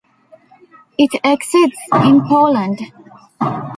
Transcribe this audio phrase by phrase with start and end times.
[0.97, 2.79] It exists in Poland.